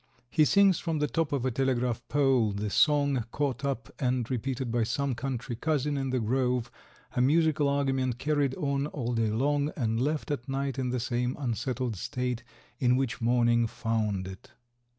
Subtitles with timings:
[0.31, 4.71] He sings from the top of a telegraph pole, the song caught up and repeated
[4.71, 6.71] by some country cousin in the grove,
[7.15, 11.35] a musical argument carried on all day long and left at night in the same
[11.37, 12.43] unsettled state
[12.79, 14.49] in which morning found it.